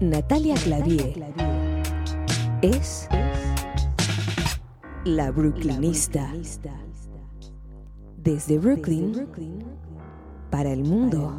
[0.00, 1.14] Natalia Clavier
[2.60, 3.08] es
[5.06, 6.30] la Brooklynista.
[8.18, 9.26] Desde Brooklyn
[10.50, 11.34] para el mundo.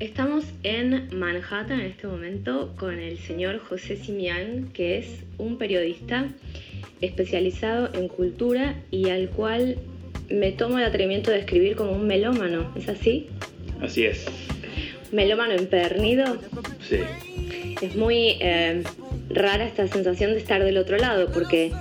[0.00, 6.26] Estamos en Manhattan en este momento con el señor José Simián, que es un periodista
[7.00, 9.78] especializado en cultura y al cual
[10.28, 12.72] me tomo el atrevimiento de escribir como un melómano.
[12.76, 13.28] ¿Es así?
[13.80, 14.26] Así es.
[15.12, 16.38] ¿Melómano empernido?
[16.88, 16.98] Sí.
[17.82, 18.82] Es muy eh,
[19.28, 21.72] rara esta sensación de estar del otro lado porque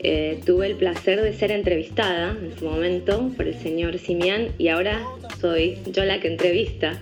[0.00, 4.68] eh, tuve el placer de ser entrevistada en su momento por el señor Simián y
[4.68, 5.02] ahora
[5.40, 7.00] soy yo la que entrevista.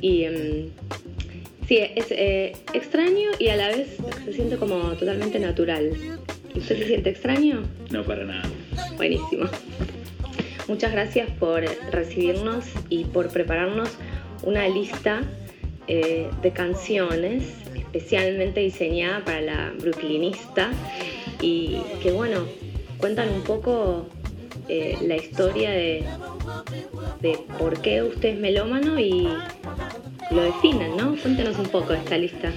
[0.00, 0.66] Y em,
[1.66, 5.90] sí, es eh, extraño y a la vez se siente como totalmente natural.
[6.54, 7.62] ¿Usted se siente extraño?
[7.90, 8.48] No, para nada.
[8.96, 9.48] Buenísimo.
[10.68, 13.90] Muchas gracias por recibirnos y por prepararnos
[14.42, 15.22] una lista
[15.86, 17.44] eh, de canciones
[17.74, 20.70] especialmente diseñada para la brooklynista
[21.40, 22.44] y que bueno,
[22.98, 24.06] cuentan un poco
[24.68, 26.04] eh, la historia de,
[27.22, 29.28] de por qué usted es melómano y
[30.30, 31.16] lo definen, ¿no?
[31.16, 32.52] Cuéntenos un poco esta lista.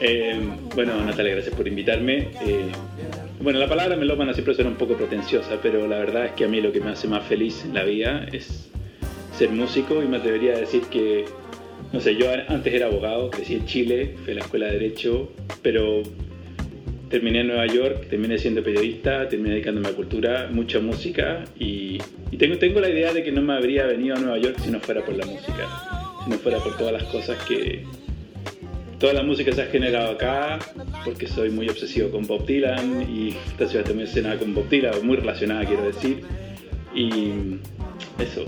[0.00, 0.40] Eh,
[0.74, 2.28] bueno, Natalia, gracias por invitarme.
[3.42, 6.48] Bueno, la palabra melómano siempre suena un poco pretenciosa, pero la verdad es que a
[6.48, 8.70] mí lo que me hace más feliz en la vida es
[9.36, 11.24] ser músico y me atrevería a decir que,
[11.92, 15.32] no sé, yo antes era abogado, crecí en Chile, fui a la escuela de Derecho,
[15.60, 16.02] pero
[17.08, 21.98] terminé en Nueva York, terminé siendo periodista, terminé dedicándome a cultura, mucha música y,
[22.38, 25.04] tengo la idea de que no me habría venido a Nueva York si no fuera
[25.04, 25.68] por la música,
[26.24, 27.84] si no fuera por todas las cosas que...
[29.02, 30.60] Toda la música se ha generado acá
[31.04, 35.04] porque soy muy obsesivo con Bob Dylan y esta ciudad también nada con Bob Dylan,
[35.04, 36.20] muy relacionada quiero decir.
[36.94, 37.32] Y
[38.22, 38.44] eso,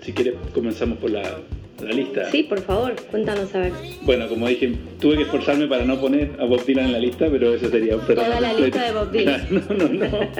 [0.00, 1.40] si quieres comenzamos por la,
[1.82, 2.30] la lista.
[2.30, 3.72] Sí, por favor, cuéntanos a ver.
[4.00, 7.28] Bueno, como dije, tuve que esforzarme para no poner a Bob Dylan en la lista,
[7.30, 9.46] pero eso sería un Toda la lista de Bob Dylan.
[9.50, 10.30] no, no, no.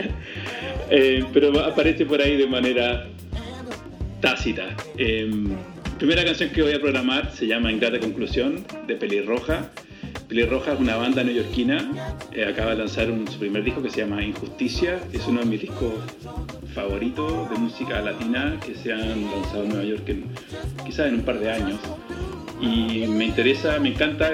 [0.89, 3.07] Eh, pero aparece por ahí de manera
[4.23, 4.75] tácita.
[4.97, 5.31] Eh,
[6.03, 9.71] primera canción que voy a programar se llama Ingrata Conclusión de Pelirroja.
[10.29, 11.93] Pelirroja es una banda neoyorquina,
[12.33, 15.47] eh, acaba de lanzar un, su primer disco que se llama Injusticia, es uno de
[15.47, 15.95] mis discos
[16.75, 20.13] favoritos de música latina que se han lanzado en Nueva York
[20.85, 21.79] quizás en un par de años.
[22.61, 24.33] Y me interesa, me encanta,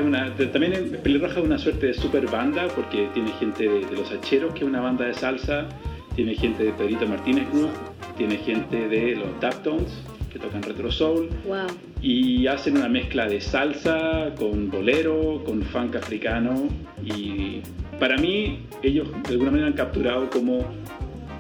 [0.51, 4.61] también Pelirroja es una suerte de super banda porque tiene gente de, Los Hacheros, que
[4.61, 5.69] es una banda de salsa,
[6.17, 7.73] tiene gente de Pedrito Martínez Group,
[8.17, 9.93] tiene gente de los Daptones,
[10.33, 11.67] que tocan retro soul, Wow.
[12.03, 16.69] y hacen una mezcla de salsa con bolero, con funk africano
[17.05, 17.61] y
[17.99, 20.65] para mí ellos de alguna manera han capturado como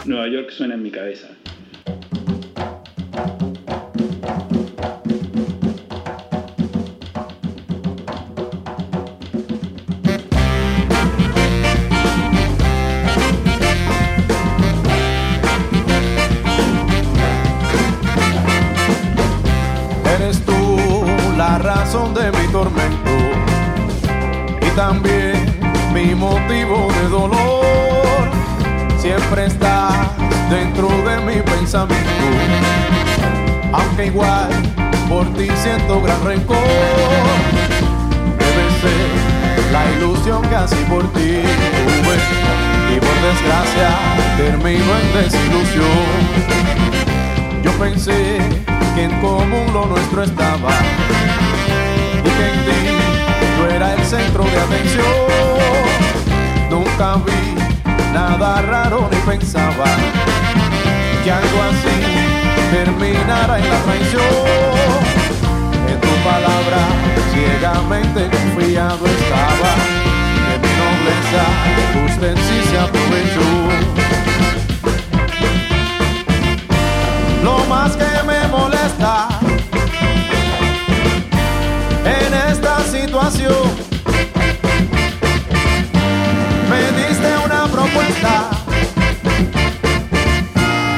[0.06, 1.28] Nueva York suena en mi cabeza.
[22.14, 23.10] De mi tormento
[24.60, 25.34] y también
[25.92, 28.28] mi motivo de dolor.
[28.98, 29.94] Siempre estás
[30.50, 32.24] dentro de mi pensamiento,
[33.72, 34.48] aunque igual
[35.08, 36.56] por ti siento gran rencor.
[38.38, 42.16] Debe ser la ilusión así por ti tuve
[42.94, 43.90] y por desgracia
[44.36, 46.48] termino en desilusión.
[47.62, 48.38] Yo pensé
[48.94, 50.70] que en común lo nuestro estaba
[52.38, 55.06] en era el centro de atención.
[56.70, 59.86] Nunca vi nada raro ni pensaba
[61.24, 61.96] que algo así
[62.70, 64.22] terminara en la traición.
[65.88, 66.80] En tu palabra
[67.32, 69.72] ciegamente confiado estaba,
[70.48, 71.44] de mi nobleza
[72.06, 73.48] usted sí se aprovechó.
[77.42, 79.27] lo más que me molesta
[83.28, 83.70] esta situación.
[86.70, 88.50] Me diste una propuesta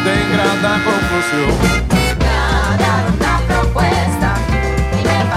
[0.04, 1.80] de ingrata conclusión.
[3.20, 4.30] una propuesta
[4.98, 5.30] y me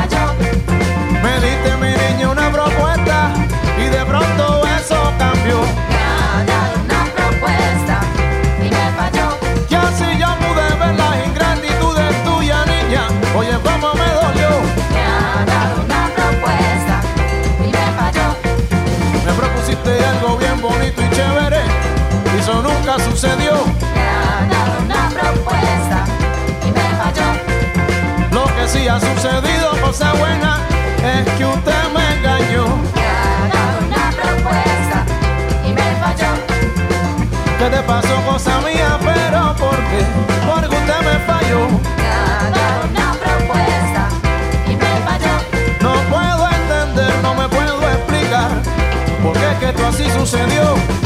[37.64, 39.00] ¿Qué te pasó, cosa mía?
[39.02, 40.04] Pero ¿por qué?
[40.46, 41.68] Porque usted me falló.
[41.96, 44.10] Me ha dado una propuesta
[44.68, 45.36] y me falló.
[45.80, 48.50] No puedo entender, no me puedo explicar
[49.24, 51.03] por qué es que esto así sucedió.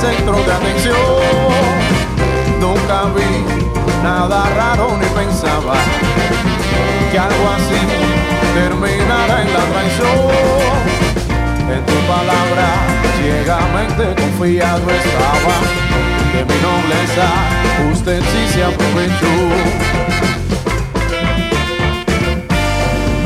[0.00, 0.96] Centro de atención.
[2.58, 3.44] Nunca vi
[4.02, 5.74] nada raro ni pensaba
[7.12, 7.82] que algo así
[8.54, 10.70] terminara en la traición.
[11.74, 12.66] En tu palabra
[13.20, 15.56] ciegamente confiado estaba
[16.32, 17.28] de mi nobleza,
[17.92, 19.34] usted sí se aprovechó.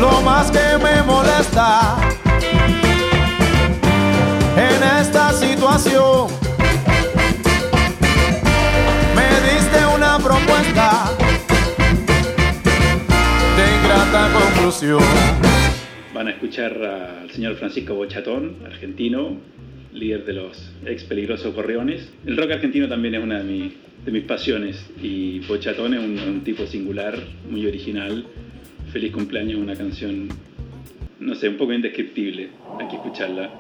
[0.01, 1.97] Lo más que me molesta
[4.57, 6.44] en esta situación,
[16.15, 19.37] Van a escuchar al señor Francisco Bochatón, argentino,
[19.93, 22.11] líder de los ex peligrosos gorriones.
[22.25, 23.75] El rock argentino también es una de, mi-
[24.05, 27.19] de mis pasiones y Bochatón es un, un tipo singular,
[27.51, 28.25] muy original.
[28.93, 30.29] Feliz cumpleaños, una canción,
[31.21, 32.49] no sé, un poco indescriptible.
[32.81, 33.51] Hay que escucharla.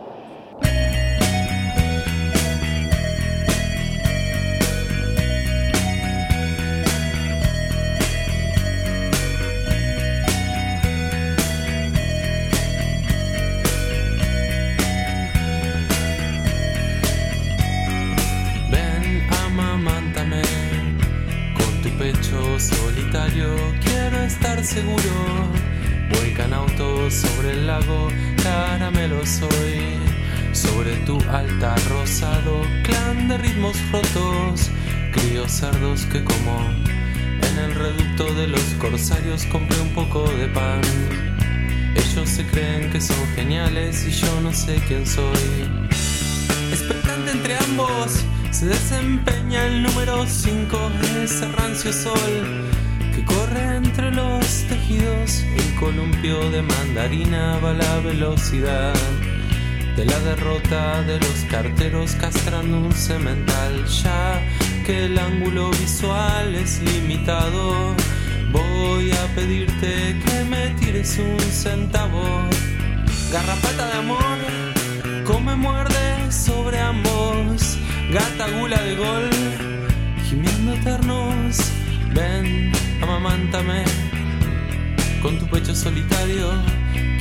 [22.58, 23.48] Solitario.
[23.82, 25.48] Quiero estar seguro.
[26.10, 28.08] Vuelcan autos sobre el lago,
[28.42, 29.96] caramelo soy.
[30.52, 34.70] Sobre tu altar rosado, clan de ritmos rotos.
[35.12, 36.60] Crío cerdos que como
[37.40, 40.82] en el reducto de los corsarios compré un poco de pan.
[41.96, 45.70] Ellos se creen que son geniales y yo no sé quién soy.
[46.70, 50.90] Expectante entre ambos, se desempeña el número 5,
[51.24, 52.64] ese rancio sol
[53.12, 55.42] que corre entre los tejidos.
[55.56, 58.94] El columpio de mandarina va a la velocidad
[59.96, 63.84] de la derrota de los carteros castrando un cemental.
[63.86, 64.40] Ya
[64.86, 67.92] que el ángulo visual es limitado,
[68.52, 72.22] voy a pedirte que me tires un centavo.
[73.32, 74.38] Garrapata de amor,
[75.24, 77.43] come muerde sobre ambos.
[78.12, 79.30] Gata gula de gol,
[80.28, 81.56] gimiendo eternos.
[82.14, 83.84] Ven, amamántame
[85.22, 86.52] con tu pecho solitario.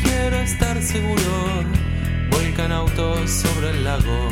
[0.03, 1.63] Quiero estar seguro.
[2.29, 4.29] Volcan autos sobre el lago,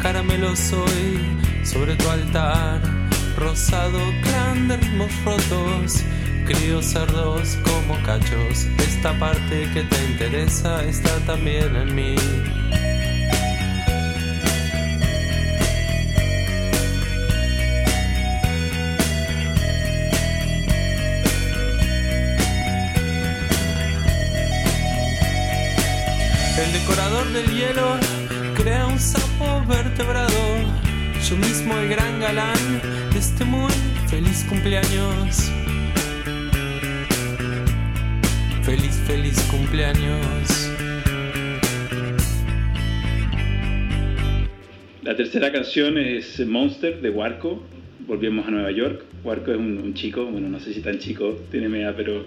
[0.00, 1.20] caramelo soy
[1.64, 2.80] sobre tu altar.
[3.36, 6.02] Rosado clan de ritmos rotos,
[6.46, 8.66] crío cerdos como cachos.
[8.78, 12.14] Esta parte que te interesa está también en mí.
[26.58, 27.96] El decorador del hielo
[28.56, 30.30] crea un sapo vertebrado.
[31.28, 32.80] Yo mismo el gran galán
[33.12, 33.72] de este muy
[34.08, 35.50] feliz cumpleaños.
[38.62, 40.70] Feliz, feliz cumpleaños.
[45.02, 47.62] La tercera canción es Monster de Warco.
[48.06, 49.04] volvimos a Nueva York.
[49.24, 52.24] Warco es un, un chico, bueno, no sé si tan chico, tiene media, pero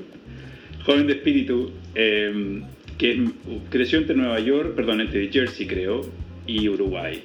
[0.86, 2.62] joven de espíritu, eh,
[2.98, 3.30] que
[3.70, 6.02] creció entre Nueva York, perdón, entre Jersey creo,
[6.48, 7.24] y Uruguay.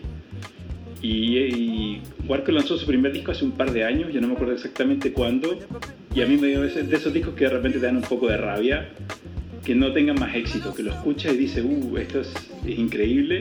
[1.00, 2.02] Y, y
[2.48, 5.58] lanzó su primer disco hace un par de años, yo no me acuerdo exactamente cuándo,
[6.14, 8.02] y a mí me dio ese- de esos discos que de repente te dan un
[8.02, 8.88] poco de rabia,
[9.64, 12.32] que no tengan más éxito, que lo escuchas y dices, uh, esto es,
[12.66, 13.40] es increíble.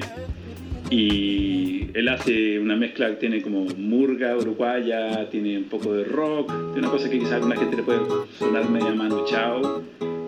[0.90, 6.48] Y él hace una mezcla que tiene como murga uruguaya, tiene un poco de rock,
[6.74, 8.00] tiene una cosa que quizás a alguna gente le puede
[8.38, 9.84] sonar media Manu Chao,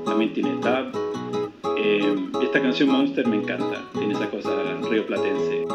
[0.05, 1.08] también tiene dub.
[1.81, 4.49] Eh, esta canción Monster me encanta, tiene esa cosa
[4.81, 5.65] rioplatense.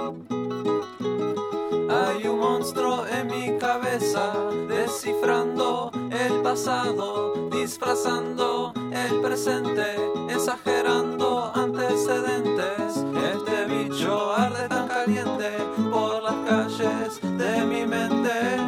[1.88, 4.34] Hay un monstruo en mi cabeza,
[4.68, 9.96] descifrando el pasado, disfrazando el presente,
[10.28, 13.02] exagerando antecedentes.
[13.32, 15.52] Este bicho arde tan caliente
[15.90, 18.58] por las calles de mi mente.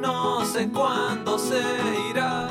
[0.00, 1.60] No sé cuándo se
[2.08, 2.47] irá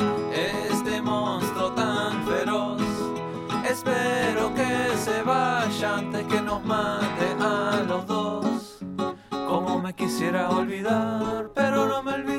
[5.98, 8.80] antes que nos mate a los dos.
[9.30, 12.37] Como me quisiera olvidar, pero no me olvido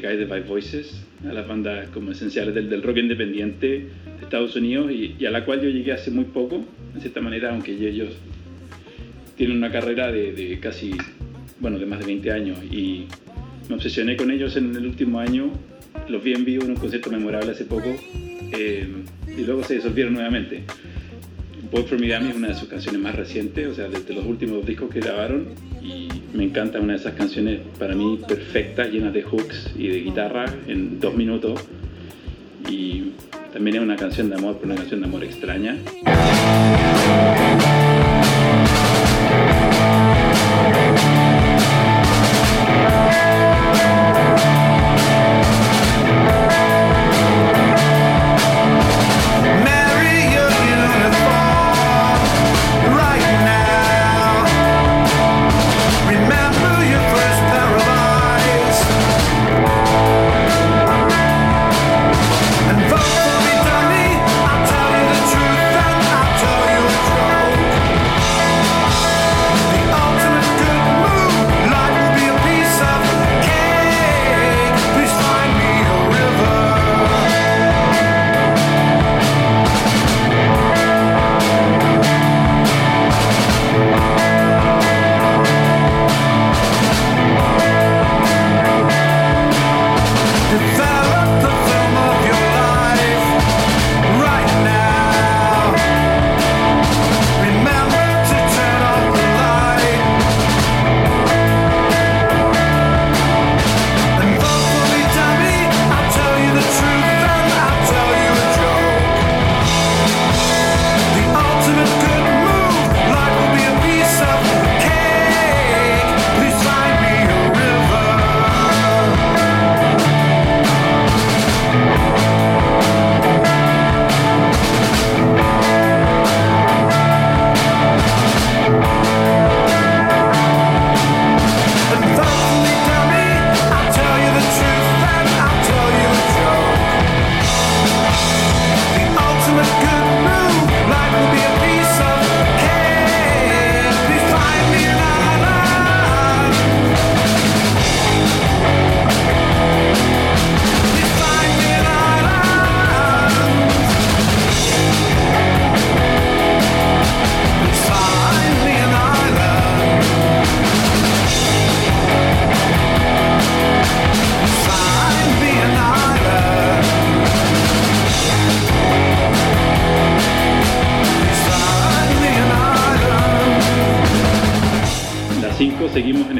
[0.00, 4.56] de the Five Voices, a las bandas como esenciales del, del rock independiente de Estados
[4.56, 7.72] Unidos y, y a la cual yo llegué hace muy poco, de cierta manera, aunque
[7.72, 8.16] ellos
[9.36, 10.92] tienen una carrera de, de casi,
[11.60, 13.06] bueno, de más de 20 años y
[13.68, 15.50] me obsesioné con ellos en el último año,
[16.08, 17.94] los vi en vivo en un concierto memorable hace poco
[18.52, 18.86] eh,
[19.36, 20.62] y luego se disolvieron nuevamente.
[21.70, 24.64] For Me Dummy es una de sus canciones más recientes, o sea, desde los últimos
[24.64, 25.48] discos que grabaron
[25.86, 30.00] y me encanta una de esas canciones para mí perfectas, llenas de hooks y de
[30.00, 31.60] guitarra en dos minutos
[32.68, 33.12] y
[33.52, 35.76] también es una canción de amor, pero una canción de amor extraña.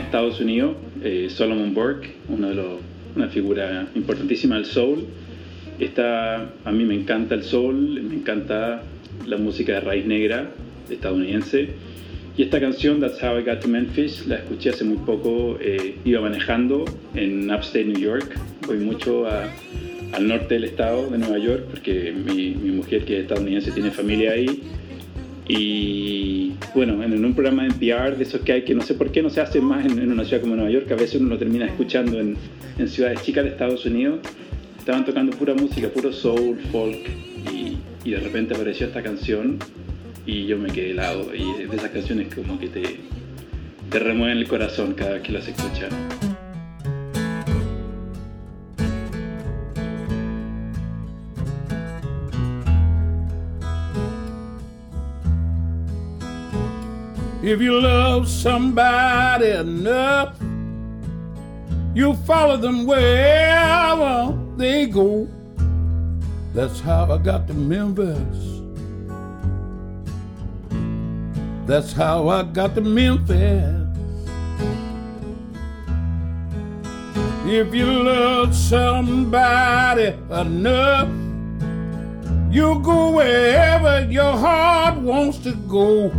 [0.06, 0.76] Estados Unidos.
[1.02, 5.04] Eh, Solomon Burke, una figura importantísima del soul.
[5.78, 8.82] Está, a mí me encanta el soul, me encanta
[9.26, 10.50] la música de raíz negra
[10.88, 11.68] estadounidense.
[12.36, 15.58] Y esta canción, That's How I Got to Memphis, la escuché hace muy poco.
[15.60, 16.84] eh, iba manejando
[17.14, 18.38] en Upstate New York.
[18.66, 23.22] Voy mucho al norte del estado de Nueva York porque mi, mi mujer, que es
[23.22, 24.62] estadounidense, tiene familia ahí.
[25.48, 29.12] Y bueno, en, un programa de NPR de esos que hay, que no sé por
[29.12, 31.38] qué no se hace más en, una ciudad como Nueva York, a veces uno lo
[31.38, 32.36] termina escuchando en,
[32.88, 34.20] ciudades chicas de Estados Unidos,
[34.78, 36.98] estaban tocando pura música, puro soul, folk,
[37.52, 39.58] y, y de repente apareció esta canción
[40.26, 41.34] y yo me quedé helado.
[41.34, 42.82] Y es de esas canciones como que te,
[43.90, 45.90] te remueven el corazón cada vez que las escuchas.
[57.46, 60.34] If you love somebody enough,
[61.94, 65.28] you'll follow them wherever they go.
[66.52, 68.62] That's how I got to Memphis.
[71.68, 73.86] That's how I got to Memphis.
[77.46, 81.08] If you love somebody enough,
[82.52, 86.12] you go wherever your heart wants to go.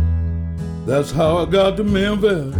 [0.88, 2.56] That's how I got to Memphis.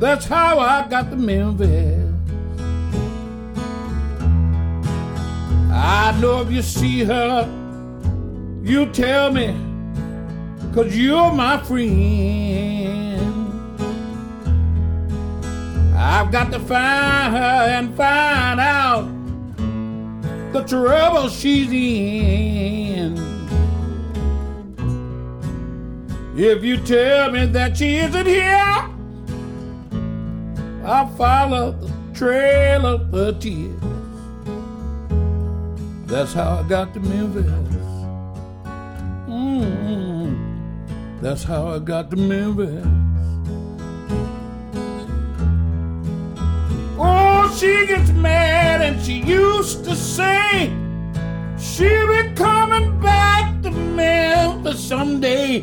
[0.00, 2.12] That's how I got to Memphis.
[5.70, 7.48] I know if you see her,
[8.64, 9.56] you tell me,
[10.74, 13.22] cause you're my friend.
[15.96, 19.04] I've got to find her and find out
[20.52, 23.31] the trouble she's in.
[26.34, 28.88] If you tell me that she isn't here,
[30.82, 33.78] I'll follow the trail of her tears.
[36.06, 37.44] That's how I got to Memphis.
[39.28, 42.86] mm That's how I got to Memphis.
[46.98, 50.72] Oh, she gets mad and she used to say
[51.58, 55.62] she'll be coming back to Memphis someday.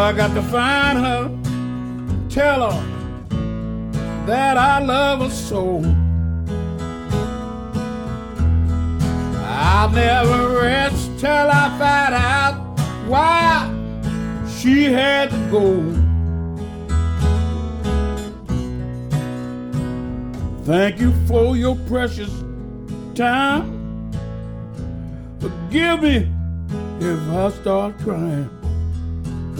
[0.00, 1.28] I got to find her,
[2.30, 5.82] tell her that I love her so.
[9.44, 12.54] I'll never rest till I find out
[13.08, 13.68] why
[14.48, 15.82] she had to go.
[20.64, 22.32] Thank you for your precious
[23.14, 24.10] time.
[25.40, 26.32] Forgive me
[27.00, 28.59] if I start crying.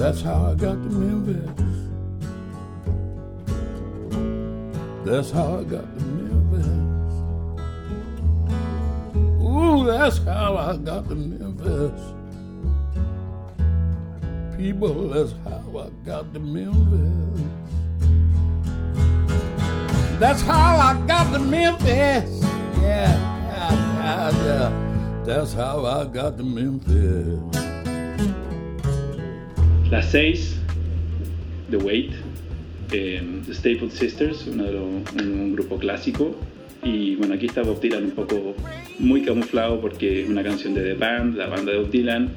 [0.01, 1.51] That's how I got to Memphis.
[5.05, 6.67] That's how I got to Memphis.
[9.45, 12.01] Ooh, that's how I got to Memphis.
[14.57, 17.45] People, that's how I got to Memphis.
[20.19, 22.43] That's how I got to Memphis.
[22.81, 23.13] Yeah,
[24.01, 25.23] yeah, yeah.
[25.27, 27.60] That's how I got to Memphis.
[29.91, 30.57] Las seis,
[31.69, 32.13] The Wait,
[32.93, 36.37] eh, The Staple Sisters, un, grupo clásico.
[36.85, 38.55] Y bueno, aquí está Bob Dylan un poco
[39.01, 42.29] muy camuflado porque es una canción de The Band, la banda de Bob Dylan.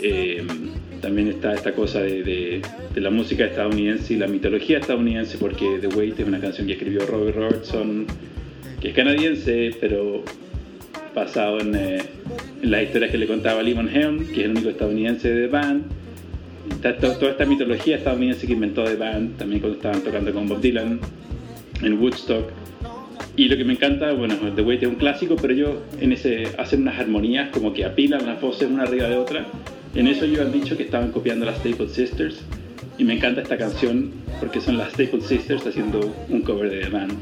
[0.00, 0.42] Eh,
[1.02, 2.62] también está esta cosa de
[2.94, 7.04] la música estadounidense y la mitología estadounidense porque The Wait es una canción que escribió
[7.04, 8.06] Robert Robertson,
[8.80, 10.24] que es canadiense, pero
[11.14, 12.02] basado en, eh,
[12.62, 15.52] en las historias que le contaba Lemon Helm, que es el único estadounidense de The
[15.52, 16.03] Band.
[17.00, 21.00] Toda esta mitología estadounidense que inventó The Band, también cuando estaban tocando con Bob Dylan
[21.82, 22.50] en Woodstock.
[23.36, 26.48] Y lo que me encanta, bueno, The Wait es un clásico, pero ellos en ese
[26.56, 29.46] hacen unas armonías como que apilan las voces una arriba de otra.
[29.94, 32.42] En eso ellos han dicho que estaban copiando las Staple Sisters.
[32.96, 36.90] Y me encanta esta canción porque son las Staple Sisters haciendo un cover de The
[36.90, 37.12] Band.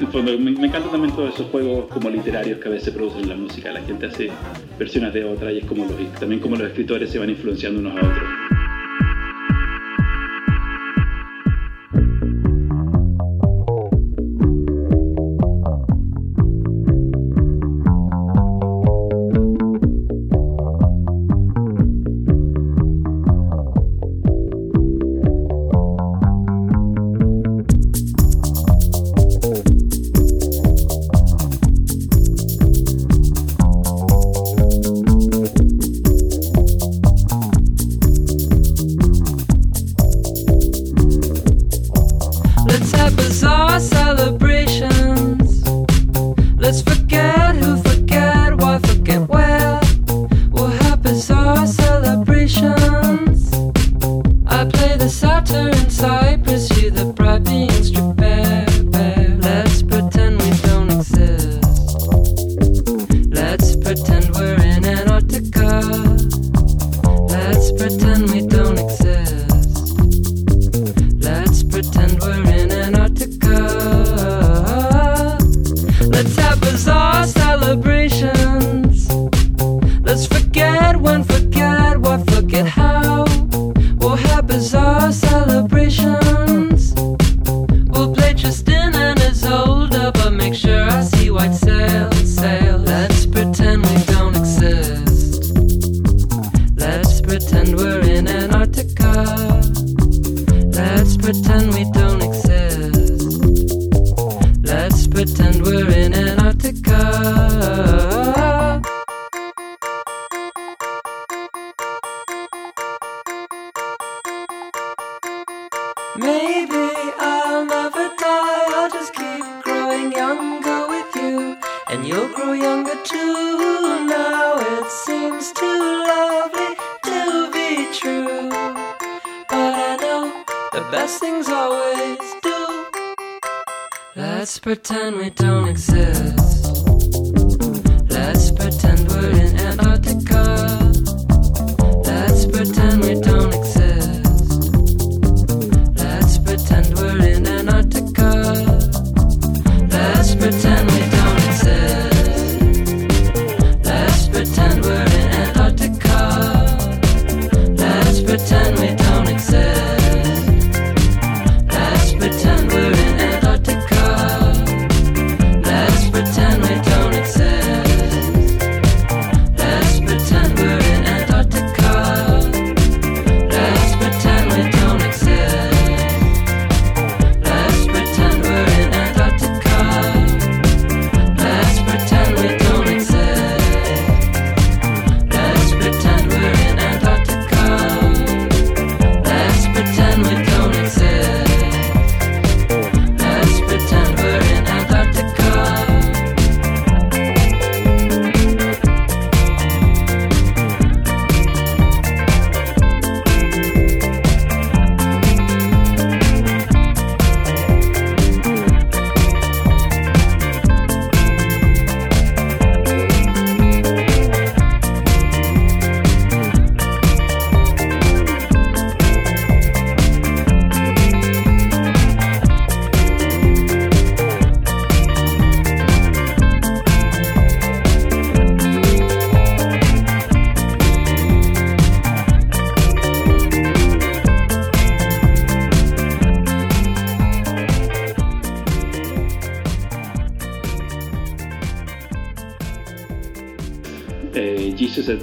[0.00, 3.24] En fondo, me, me encantan también todos esos juegos como literarios que a veces producen
[3.24, 3.70] en la música.
[3.70, 4.30] La gente hace
[4.78, 7.96] versiones de otra y es como los, también como los escritores se van influenciando unos
[7.96, 8.43] a otros.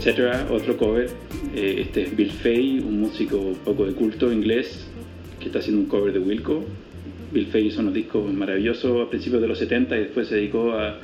[0.04, 1.10] Etc., otro cover.
[1.56, 4.88] Eh, este es Bill Fay, un músico un poco de culto inglés
[5.40, 6.64] que está haciendo un cover de Wilco.
[7.32, 10.74] Bill Fay hizo unos discos maravillosos a principios de los 70 y después se dedicó
[10.74, 10.98] a.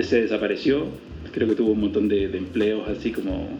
[0.00, 0.86] se desapareció.
[1.32, 3.50] Creo que tuvo un montón de, de empleos así como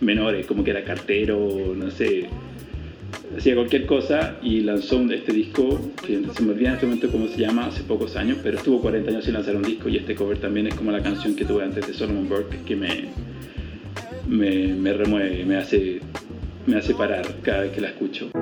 [0.00, 2.26] menores, como que era cartero, no sé,
[3.36, 7.28] hacía cualquier cosa y lanzó este disco, que se me olvida en este momento cómo
[7.28, 10.14] se llama, hace pocos años, pero estuvo 40 años sin lanzar un disco y este
[10.14, 13.06] cover también es como la canción que tuve antes de Solomon Burke que me,
[14.28, 16.00] me, me remueve, me hace,
[16.66, 18.41] me hace parar cada vez que la escucho.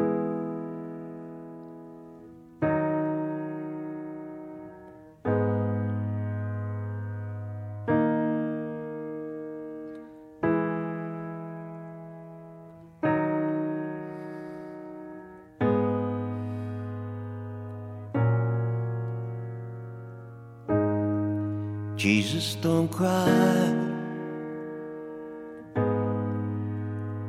[22.61, 23.75] Don't cry.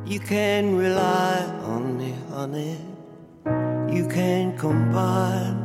[0.05, 2.77] You can rely on me, honey.
[3.95, 5.57] You can combine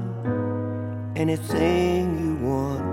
[1.16, 2.86] anything you want.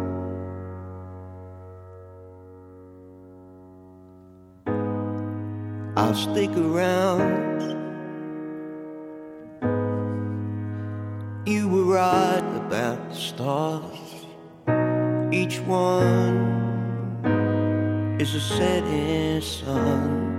[5.96, 7.44] I'll stick around.
[11.46, 14.00] You were right about the stars.
[15.32, 16.43] Each one
[18.24, 20.32] is a setting sun.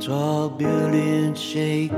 [0.00, 1.92] Tall buildings shake,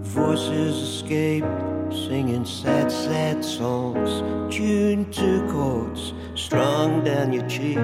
[0.00, 1.44] voices escape,
[1.90, 4.10] singing sad, sad songs,
[4.54, 7.76] tuned to chords strung down your cheek.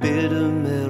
[0.00, 0.89] Bitter melodies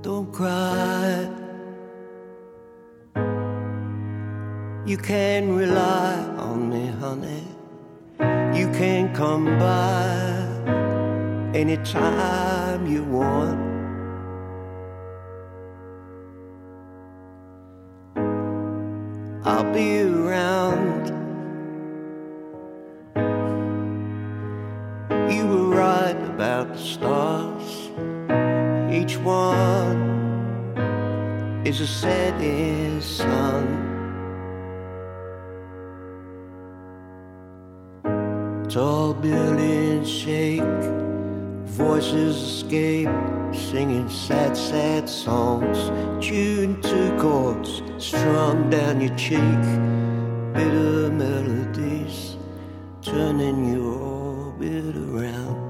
[0.00, 1.28] Don't cry.
[4.86, 7.44] You can rely on me, honey.
[8.56, 10.38] You can come by
[11.52, 13.57] anytime you want.
[39.20, 40.62] Buildings shake,
[41.64, 43.08] voices escape,
[43.52, 45.78] singing sad, sad songs,
[46.24, 49.62] tuned to chords strung down your cheek.
[50.54, 52.36] Bitter melodies
[53.02, 55.68] turning your orbit around.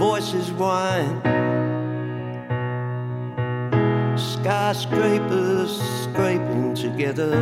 [0.00, 1.20] voices whine.
[4.16, 7.34] Skyscrapers scraping together,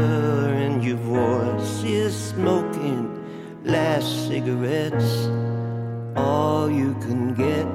[1.29, 3.05] voice is smoking
[3.65, 5.29] last cigarettes.
[6.17, 7.67] All you can get,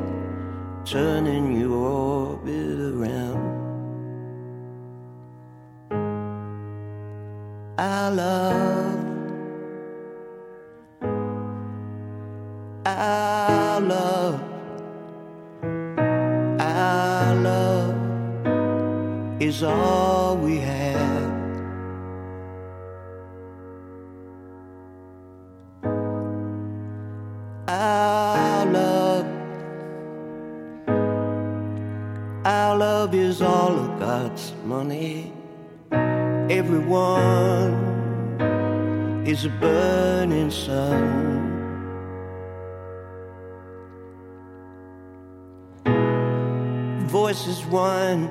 [0.86, 3.44] turning your orbit around.
[7.78, 9.00] Our love,
[12.86, 14.42] our love,
[16.60, 17.96] our love
[19.42, 21.33] is all we have.
[36.54, 37.74] Everyone
[39.26, 41.02] is a burning sun.
[47.08, 48.30] Voices whine,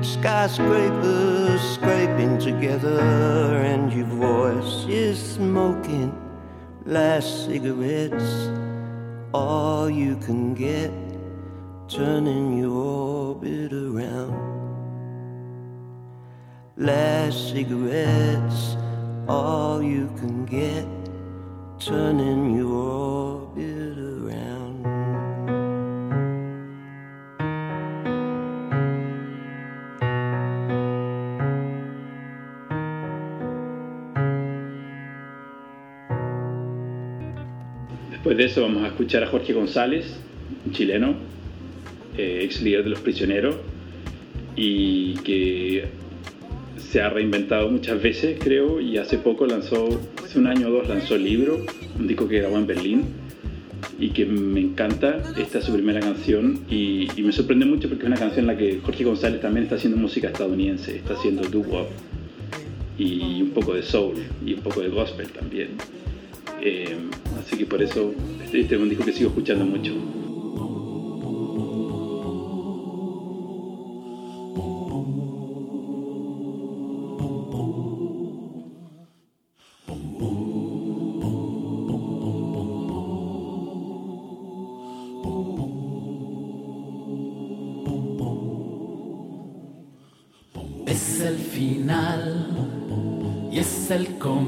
[0.00, 3.00] skyscrapers scraping together,
[3.72, 6.14] and your voice is smoking
[6.86, 8.48] last cigarettes.
[9.32, 10.92] All you can get,
[11.88, 14.43] turning your orbit around.
[16.76, 18.76] Last cigarettes,
[19.28, 20.84] all you can get,
[21.78, 24.82] turning your orbit around.
[38.10, 40.18] Después de eso vamos a escuchar a Jorge González,
[40.66, 41.14] un chileno,
[42.18, 43.54] eh, ex líder de los prisioneros,
[44.56, 46.02] y que
[46.94, 50.88] se ha reinventado muchas veces, creo, y hace poco lanzó, hace un año o dos,
[50.88, 51.58] lanzó el libro,
[51.98, 53.06] un disco que grabó en Berlín,
[53.98, 55.20] y que me encanta.
[55.36, 58.56] Esta es su primera canción, y, me sorprende mucho porque es una canción en la
[58.56, 61.88] que Jorge González también está haciendo música estadounidense, está haciendo doo-wop,
[62.96, 64.14] y un poco de soul,
[64.46, 65.70] y un poco de gospel también.
[66.62, 66.94] Eh,
[67.40, 69.90] así que por eso este, este es un disco que sigo escuchando mucho.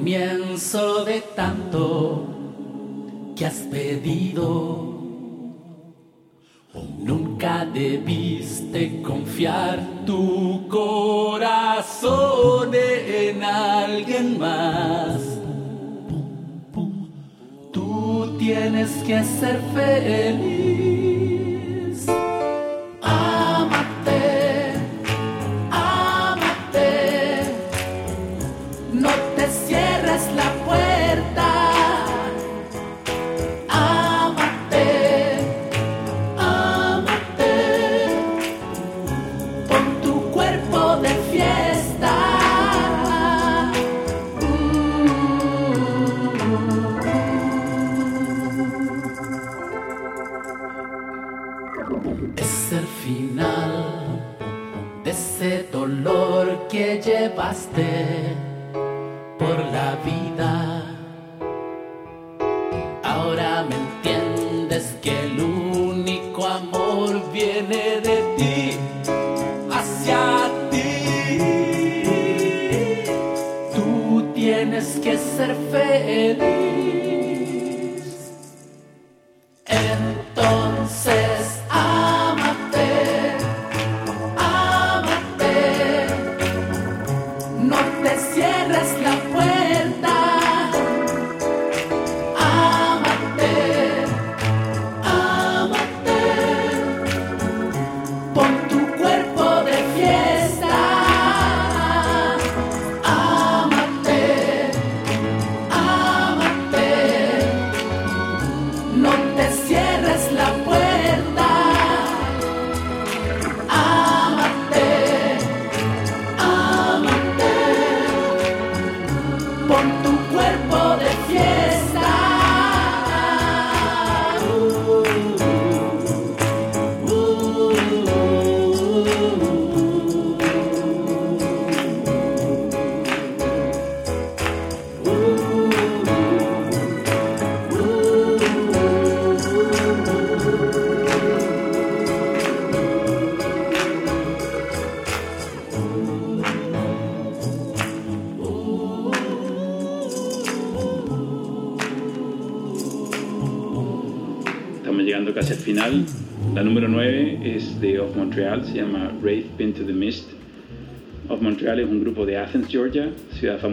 [0.07, 2.29] Comienzo de tanto
[3.35, 5.03] que has pedido.
[7.01, 15.41] Nunca debiste confiar tu corazón en alguien más.
[17.73, 20.56] Tú tienes que ser feliz.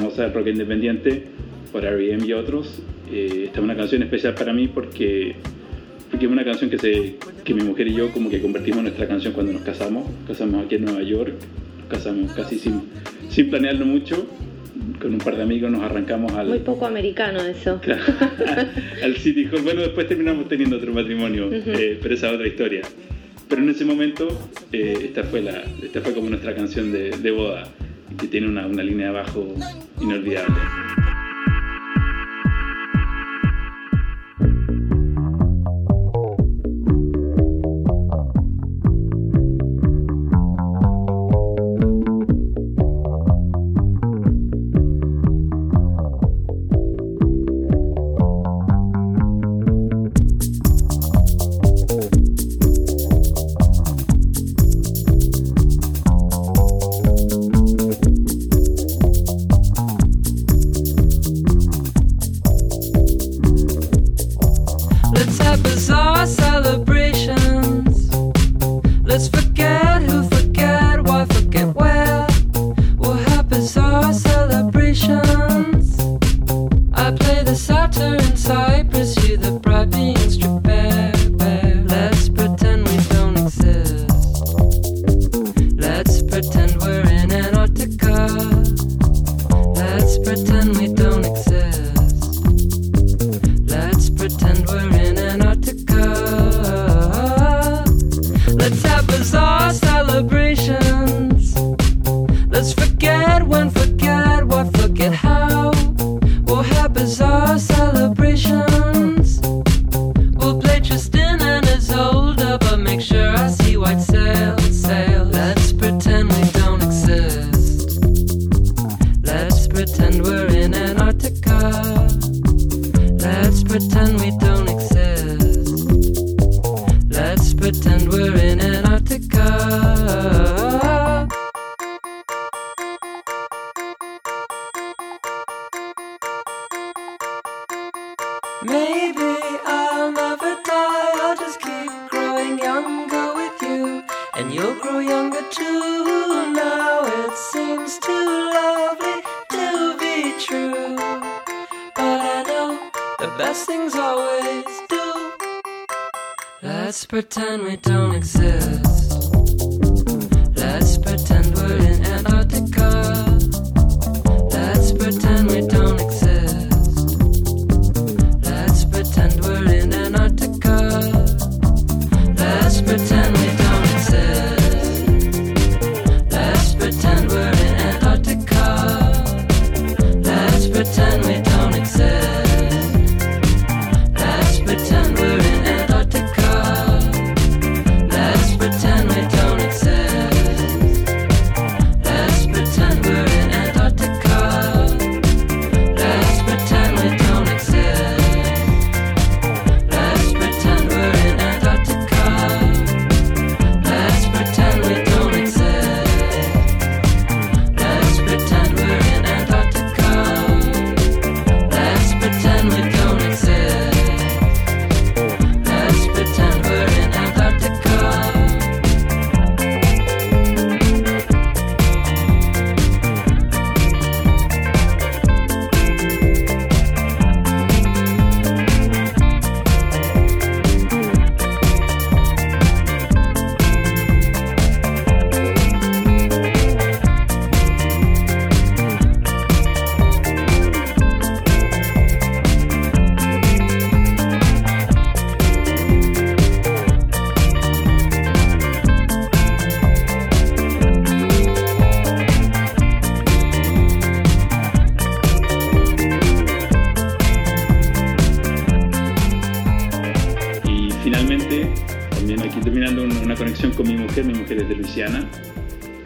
[0.03, 1.23] Famosa del rock independiente
[1.71, 2.25] por R.E.M.
[2.25, 2.81] y otros.
[3.11, 5.35] Eh, esta es una canción especial para mí porque,
[6.11, 8.85] porque es una canción que, se, que mi mujer y yo como que convertimos en
[8.85, 10.09] nuestra canción cuando nos casamos.
[10.27, 11.33] Casamos aquí en Nueva York,
[11.79, 12.81] nos casamos casi sin,
[13.29, 14.27] sin planearlo mucho.
[15.01, 17.79] Con un par de amigos nos arrancamos al, Muy poco americano eso.
[19.03, 19.61] al City Hall.
[19.61, 22.81] Bueno, después terminamos teniendo otro matrimonio, eh, pero esa es otra historia.
[23.47, 24.27] Pero en ese momento,
[24.71, 27.67] eh, esta, fue la, esta fue como nuestra canción de, de boda,
[28.19, 29.55] que tiene una, una línea de bajo
[30.03, 31.02] inolvidable.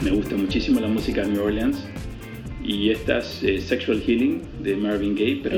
[0.01, 1.85] Me gusta muchísimo la música de New Orleans.
[2.63, 5.41] Y esta es eh, Sexual Healing de Marvin Gaye.
[5.43, 5.57] Pero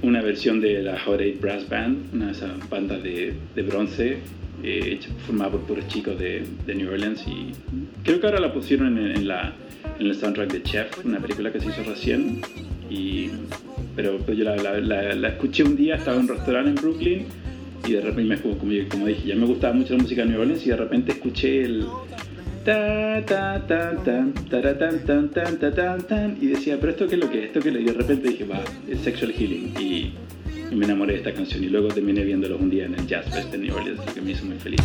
[0.00, 4.16] Una versión de la Hot Eight Brass Band, una de esas bandas de, bronce
[4.62, 7.22] eh, formada por puros chicos de, New Orleans.
[7.26, 7.52] Y
[8.02, 9.52] creo que ahora la pusieron en, la,
[9.98, 12.40] en el soundtrack de Chef, una película que se hizo recién.
[12.88, 13.28] Y,
[13.94, 17.26] pero, pues, yo la, la, la escuché un día, estaba en un restaurante en Brooklyn
[17.86, 18.56] y de repente, me como,
[18.88, 21.62] como dije, ya me gustaba mucho la música de New Orleans y de repente escuché
[21.62, 21.86] el
[26.40, 28.28] y decía, pero esto qué es lo que es, esto qué es, y de repente
[28.28, 30.12] dije, va, es Sexual Healing y,
[30.74, 33.52] me enamoré de esta canción y luego terminé viéndolos un día en el Jazz Fest
[33.52, 34.80] de New Orleans, lo que me hizo muy feliz.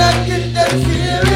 [0.00, 1.27] I get that feeling.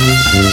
[0.00, 0.50] Bueno,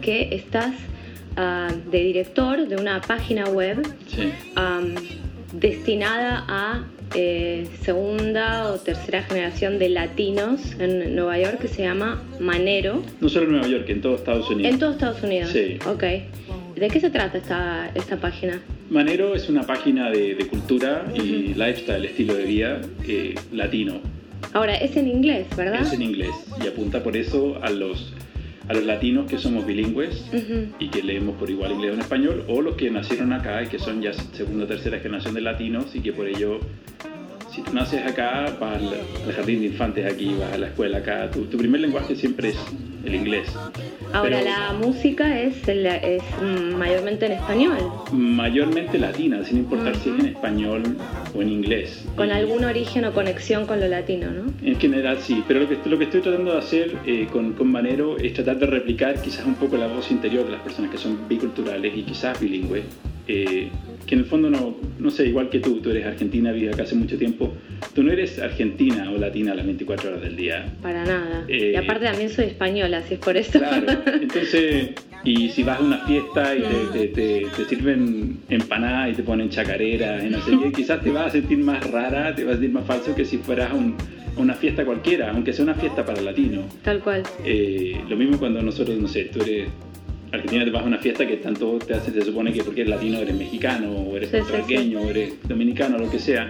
[0.00, 0.72] que estás
[1.36, 4.30] ah, de director de una página web Sí.
[4.56, 4.94] um,
[5.58, 12.22] destinada a eh, segunda o tercera generación de latinos en Nueva York que se llama
[12.38, 13.02] Manero.
[13.20, 14.72] No solo en Nueva York, en todo Estados Unidos.
[14.72, 15.50] En todos Estados Unidos.
[15.50, 15.78] Sí.
[15.86, 16.04] Ok.
[16.76, 18.60] ¿De qué se trata esta, esta página?
[18.90, 24.00] Manero es una página de, de cultura y lifestyle, estilo de vida eh, latino.
[24.52, 25.82] Ahora, es en inglés, ¿verdad?
[25.82, 26.30] Es en inglés
[26.62, 28.12] y apunta por eso a los,
[28.68, 30.30] a los latinos que somos bilingües
[30.78, 33.66] y que leemos por igual inglés o en español, o los que nacieron acá y
[33.68, 36.60] que son ya segunda o tercera generación de latinos y que por ello
[37.56, 38.88] Si tú naces acá, vas al,
[39.26, 42.50] al jardín de infantes aquí, vas a la escuela acá, tu, tu primer lenguaje siempre
[42.50, 42.58] es
[43.02, 43.48] el inglés.
[44.12, 45.56] Ahora, Pero la música es,
[46.76, 47.78] mayormente en español,
[48.12, 50.82] Mayormente latina, sin importar si es en español
[51.34, 52.04] o en inglés.
[52.14, 54.52] con algún origen o conexión con lo latino, ¿no?
[54.62, 57.72] En general sí, pero lo que, lo que estoy tratando de hacer eh, con, con
[57.72, 60.98] Manero es tratar de replicar quizás un poco la voz interior de las personas que
[60.98, 62.84] son biculturales y quizás bilingües,
[63.28, 63.70] eh,
[64.06, 66.84] que en el fondo no, no sé, igual que tú, tú eres argentina, vives acá
[66.84, 67.52] hace mucho tiempo,
[67.94, 70.66] tú no eres argentina o latina las 24 horas del día.
[70.80, 71.44] Para nada.
[71.48, 73.58] Eh, y aparte también soy española, si es por eso.
[73.58, 73.86] Claro,
[74.20, 74.90] entonces,
[75.24, 79.22] y si vas a una fiesta y te, te- te- te sirven empanadas y te
[79.24, 82.52] ponen chacareras y no sé qué, quizás te vas a sentir más rara, te vas
[82.52, 83.96] a sentir más falso que si fueras a, un-
[84.36, 86.66] una fiesta cualquiera, aunque sea una fiesta para latinos.
[86.82, 87.22] Tal cual.
[87.44, 89.68] Eh, lo mismo cuando nosotros, no sé, tú eres
[90.36, 92.90] argentina, te vas a una fiesta que tanto te hace, te supone que porque eres
[92.90, 96.48] latino eres mexicano, o eres Sí, sí, puertorriqueño, o eres dominicano, lo que sea.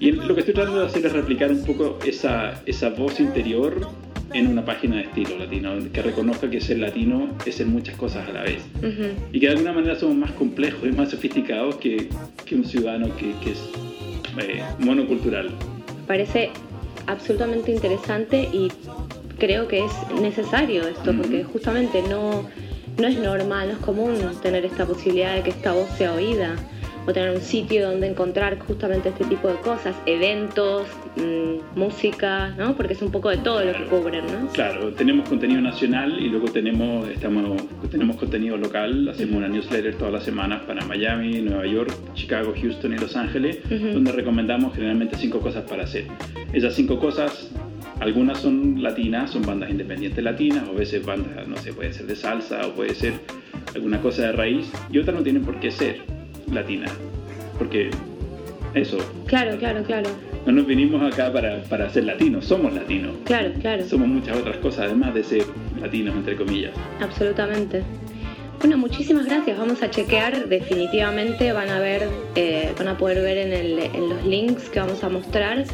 [0.00, 3.88] Y lo que estoy tratando de hacer es replicar un poco esa, esa voz interior
[4.32, 8.28] en una página de estilo latino, que reconozca que ser latino es ser muchas cosas
[8.28, 8.62] a la vez.
[8.78, 9.14] Ujú.
[9.32, 12.08] Y que de alguna manera somos más complejos y más sofisticados que,
[12.44, 13.60] que un ciudadano que, que es
[14.38, 15.50] eh, monocultural.
[16.08, 16.50] Parece
[17.06, 18.72] absolutamente interesante y
[19.38, 21.22] creo que es necesario esto, Ujú.
[21.22, 22.48] porque justamente no,
[22.98, 26.56] no es normal, no es común tener esta posibilidad de que esta voz sea oída
[27.06, 30.86] o tener un sitio donde encontrar justamente este tipo de cosas, eventos,
[31.16, 32.74] mm, música, ¿no?
[32.76, 34.48] Porque es un poco de todo lo que cubren, ¿no?
[34.52, 39.08] Claro, tenemos contenido nacional y luego tenemos, estamos, tenemos contenido local.
[39.08, 43.58] Hacemos una newsletter todas las semanas para Miami, Nueva York, Chicago, Houston y Los Ángeles,
[43.68, 46.06] donde recomendamos generalmente cinco cosas para hacer.
[46.52, 47.50] Esas cinco cosas,
[48.00, 52.06] algunas son latinas, son bandas independientes latinas, o a veces bandas, no sé, puede ser
[52.06, 53.14] de salsa o puede ser
[53.74, 56.00] alguna cosa de raíz, y otras no tienen por qué ser
[56.52, 56.92] latinas,
[57.58, 57.90] porque
[58.74, 60.10] eso, Claro, claro, claro,
[60.46, 63.12] no nos vinimos acá para, para ser latinos, somos latinos.
[63.24, 63.84] claro, claro.
[63.84, 65.44] Somos muchas otras cosas, además de ser
[65.80, 66.72] latinos, entre comillas.
[67.00, 67.82] Absolutamente.
[68.60, 69.58] Bueno, muchísimas gracias.
[69.58, 71.52] Vamos a chequear definitivamente.
[71.52, 75.02] Van a ver, eh, van a poder ver en, el- en los links que vamos
[75.04, 75.64] a mostrar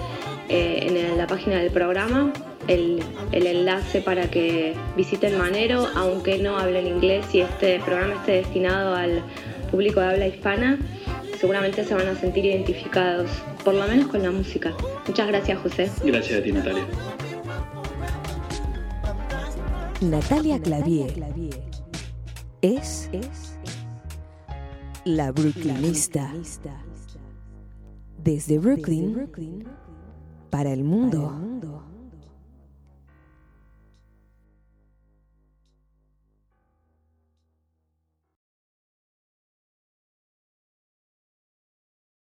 [0.51, 2.33] eh, en la página del programa
[2.69, 8.33] el, el enlace para que visiten Manero, aunque no hablen inglés y este programa esté
[8.33, 9.23] destinado al
[9.71, 10.79] público de habla hispana.
[11.39, 13.31] Seguramente se van a sentir identificados,
[13.65, 14.75] por lo menos con la música.
[15.07, 15.91] Muchas gracias, José.
[16.05, 16.85] Gracias a ti, Natalia.
[20.03, 21.13] Natalia Clavier
[22.63, 23.09] es
[25.05, 26.33] la brooklynista.
[28.23, 29.29] Desde Brooklyn
[30.51, 31.33] para el mundo.